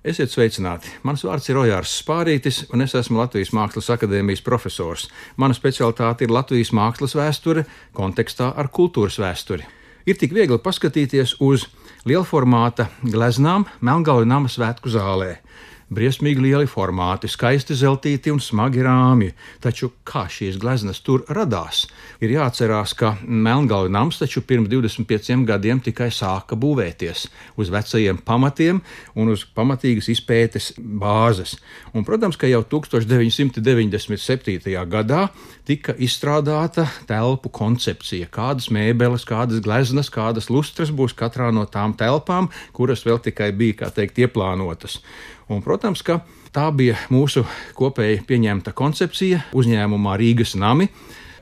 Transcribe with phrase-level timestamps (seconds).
[0.00, 0.88] Esiet sveicināti!
[1.04, 5.02] Mans vārds ir Ojārs Spārītis, un es esmu Latvijas Mākslas akadēmijas profesors.
[5.36, 9.66] Mana specialitāte ir Latvijas mākslas vēsture kontekstā ar kultūras vēsturi.
[10.08, 11.66] Ir tik viegli paskatīties uz
[12.08, 15.34] lielformāta gleznām Melngauja nama svētku zālē
[15.90, 19.32] briesmīgi lieli formāti, skaisti zeltīti un smagi rāmji.
[19.62, 21.86] Taču kā šīs gleznas tur radās?
[22.22, 27.26] Ir jāatcerās, ka Melngalvi nams taču pirms 25 gadiem tikai sāka būvēties
[27.60, 28.80] uz vecajiem pamatiem
[29.18, 31.56] un uz pamatīgas izpētes bāzes.
[31.94, 34.70] Un, protams, ka jau 1997.
[34.90, 35.28] gadā
[35.66, 42.48] tika izstrādāta telpu koncepcija, kādas mēbeles, kādas gleznas, kādas lustras būs katrā no tām telpām,
[42.76, 45.00] kuras vēl tikai bija, kā teikt, ieplānotas.
[45.50, 46.20] Un, protams, ka
[46.54, 47.42] tā bija mūsu
[47.74, 50.86] kopēji pieņemta koncepcija uzņēmumā Rīgas nami,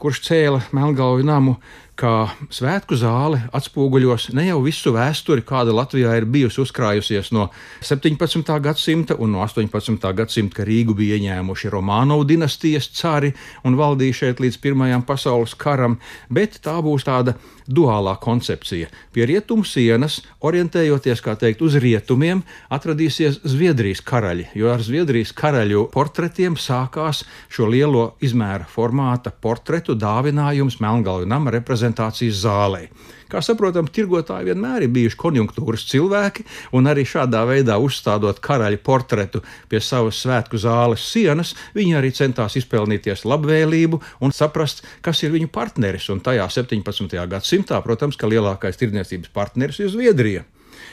[0.00, 1.58] kurš cēla Melngalvu namu
[1.98, 7.48] ka svētku zāle atspoguļos ne jau visu vēsturi, kāda Latvijā ir bijusi uzkrājusies no
[7.82, 8.52] 17.
[8.62, 9.98] gadsimta un no 18.
[10.20, 13.32] gadsimta, kad Rīgu bija ieņēmuši Romanovas dinastijas cari
[13.66, 15.98] un valdīja šeit līdz Pirmajam pasaules karam,
[16.30, 17.34] bet tā būs tāda
[17.68, 18.88] duālā koncepcija.
[19.12, 26.56] Pie rietumu sienas, orientējoties teikt, uz rietumiem, atradīsies Zviedrijas karaļi, jo ar Zviedrijas karaļu portretiem
[26.56, 32.88] sākās šo lielo izmēra formāta portretu dāvinājums Melngalvi nama reprezentācijai prezentācijas zālē.
[33.28, 39.42] Kā saprotam, tirgotāji vienmēr ir bijuši konjunktūras cilvēki, un arī šādā veidā uzstādot karaļa portretu
[39.68, 45.52] pie savas svētku zāles sienas, viņi arī centās izpelnīties labvēlību un saprast, kas ir viņu
[45.52, 46.08] partneris.
[46.08, 47.18] Un tajā 17.
[47.28, 50.46] gadsimtā, protams, ka lielākais tirdzniecības partneris ir Zviedrija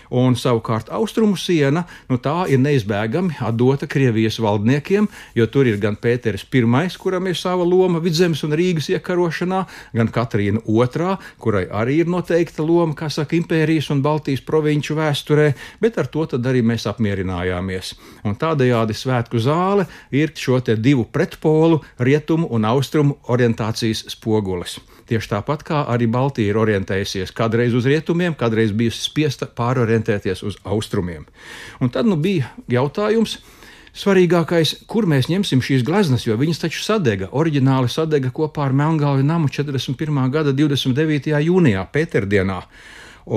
[0.10, 6.46] un savukārt austrumu siena nu, ir neizbēgami atdota Krievijas valdniekiem, jo tur ir gan Pēters
[6.46, 6.64] I,
[7.00, 12.64] kuram ir sava loma Vidzemes un Rīgas iekarošanā, gan Katrīna II, kurai arī ir noteikta
[12.64, 17.94] loma, kā saka, impērijas un Baltijas provinču vēsturē, bet ar to arī mēs apmierinājāmies.
[18.26, 24.80] Un tādējādi svētku zāle ir šo divu pretpolu, rietumu un austrumu orientācijas spogulis.
[25.10, 30.58] Tieši tāpat kā arī Baltija ir orientējusies kādreiz uz rietumiem, kādreiz bijusi spiesta pārorientēties uz
[30.66, 31.28] austrumiem.
[31.80, 33.38] Un tad nu bija jautājums.
[33.96, 37.30] Svarīgākais, kur mēs ņemsim šīs gleznas, jo viņas taču sadega.
[37.32, 40.18] Oriģināli sadega kopā ar Melngāju namu 41.
[40.34, 41.32] gada 29.
[41.46, 42.58] jūnijā, Pēterdienā.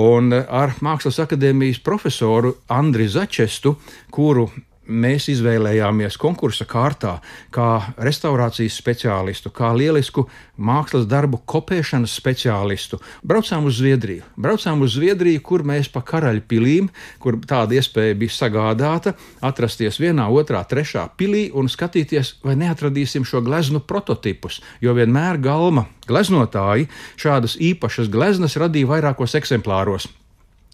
[0.03, 3.77] Un ar Mākslas akadēmijas profesoru Andriu Začestu,
[4.11, 4.49] kuru
[4.89, 7.19] mēs izvēlējāmies konkursa kārtā
[7.53, 10.25] kā restaurācijas speciālistu, kā lielisku
[10.57, 12.99] mākslas darbu kopēšanas speciālistu.
[13.23, 14.25] Braucām uz Zviedriju.
[14.35, 16.89] Braucām uz Zviedriju, kur mēs pa karaļu pilīm,
[17.21, 23.43] kur tāda iespēja bija sagādāta, atrasties vienā, otrā, trešā pilī un skatīties, vai neatradīsim šo
[23.45, 26.89] gleznu prototipus, jo vienmēr galma gleznotāji
[27.19, 30.09] šādas īpašas gleznas radīja vairākos eksemplāros.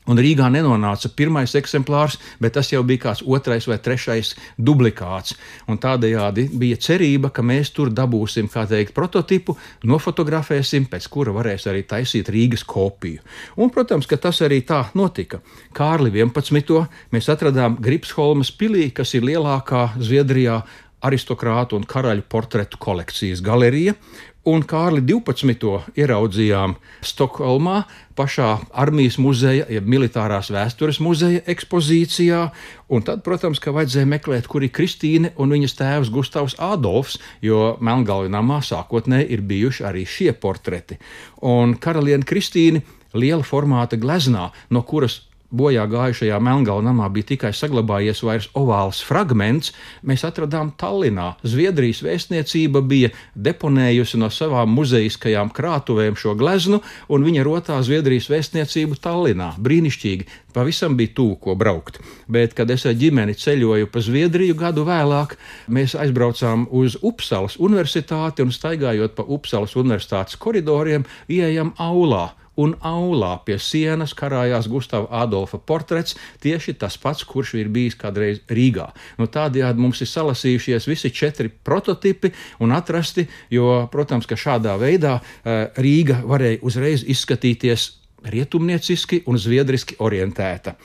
[0.06, 5.34] Un Rīgā nenonāca pirmais eksemplārs, bet tas jau bija kāds otrais vai trešais duplikāts.
[5.72, 9.58] Un tādējādi bija cerība, ka mēs tur dabūsim, kā teikt, prototipu,
[9.90, 13.26] nofotografēsim, pēc kura varēs arī taisīt Rīgas kopiju.
[13.58, 15.42] Un, protams, ka tas arī tā notika.
[15.76, 16.86] Kārli 11.
[17.12, 20.62] mēs atradām Gripsholmas pilī, kas ir lielākā Zviedrijā
[21.06, 23.96] aristokrātu un karaļu portretu kolekcijas galerija,
[24.46, 25.70] un Kārli 12.
[25.98, 27.82] ieraudzījām Stokholmā,
[28.18, 32.42] pašā armijas muzeja, jeb militārās vēstures muzeja ekspozīcijā.
[32.94, 37.76] Un tad, protams, ka vajadzēja meklēt, kur ir Kristīne un viņas tēvs Gustavs Adolfs, jo
[37.82, 41.00] Melngalvi namā sākotnēji ir bijuši arī šie portreti.
[41.42, 42.86] Un karaliene Kristīne
[43.16, 49.72] liela formāta gleznā, no kuras bojā gājušajā Melngāla namā bija tikai saglabājies vairs ovāls fragments,
[50.03, 51.35] mēs atradām Tallinā.
[51.45, 59.00] Zviedrijas vēstniecība bija deponējusi no savām muzejiskajām krātuvēm šo gleznu, un viņa rotā Zviedrijas vēstniecību
[59.01, 59.53] Tallinā.
[59.61, 62.00] Brīnišķīgi, pavisam bija tuvu, ko braukt.
[62.27, 68.45] Bet, kad es ar ģimeni ceļoju pa Zviedriju gadu vēlāk, mēs aizbraucām uz Upsalas universitāti
[68.45, 72.31] un staigājot pa Upsalas universitātes koridoriem, ieejam aulā
[72.62, 78.42] un aulā pie sienas karājās Gustavs Adolfa portrets, tieši tas pats, kurš ir bijis kādreiz
[78.50, 78.88] Rīgā.
[79.20, 82.31] Nu, tādējādi mums ir salasījušies visi četri prototipi
[82.63, 87.92] un atrasti, jo, protams, ka šādā veidā eh, Rīga varēja uzreiz izskatīties
[88.31, 90.75] rietumnieciski un zviedriski orientēta.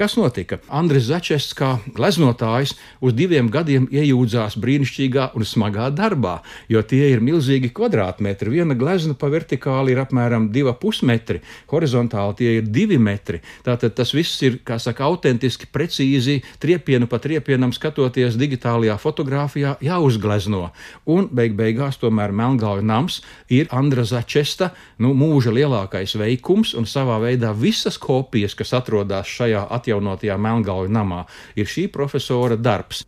[0.00, 0.56] Kas notika?
[0.72, 2.72] Andris Začests, kā gleznotājs,
[3.04, 6.38] uz diviem gadiem iejūdzās brīnišķīgā un smagā darbā,
[6.72, 8.54] jo tie ir milzīgi kvadrātmetri.
[8.54, 13.42] Viena glezna pa vertikāli ir apmēram 2,5 metri, horizontāli tie ir 2 metri.
[13.66, 20.70] Tātad tas viss ir, kā saka, autentiski, precīzi, triepienu pa triepienam skatoties digitālajā fotografijā jāuzglezno.
[21.12, 23.20] Un beig beigās tomēr Melngāja nams
[23.52, 29.66] ir Andra Začesta nu, mūža lielākais veikums un savā veidā visas kopijas, kas atrodas šajā
[29.78, 31.24] atjaunotajā Melngalvju namā,
[31.56, 33.04] ir šī profesora darbs.